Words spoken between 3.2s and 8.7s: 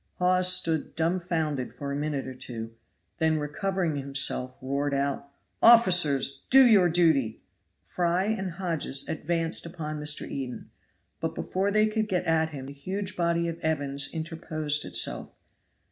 recovering himself he roared out: "Officers, do your duty!" Fry and